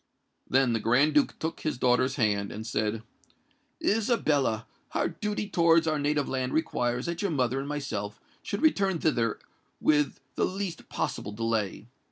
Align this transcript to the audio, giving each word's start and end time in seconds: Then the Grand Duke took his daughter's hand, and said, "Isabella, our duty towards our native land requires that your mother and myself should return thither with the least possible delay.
Then 0.49 0.73
the 0.73 0.79
Grand 0.79 1.13
Duke 1.13 1.37
took 1.37 1.59
his 1.59 1.77
daughter's 1.77 2.15
hand, 2.15 2.51
and 2.51 2.65
said, 2.65 3.03
"Isabella, 3.85 4.65
our 4.93 5.09
duty 5.09 5.47
towards 5.47 5.85
our 5.85 5.99
native 5.99 6.27
land 6.27 6.53
requires 6.53 7.05
that 7.05 7.21
your 7.21 7.29
mother 7.29 7.59
and 7.59 7.67
myself 7.69 8.19
should 8.41 8.63
return 8.63 8.97
thither 8.97 9.37
with 9.79 10.19
the 10.33 10.45
least 10.45 10.89
possible 10.89 11.33
delay. 11.33 11.85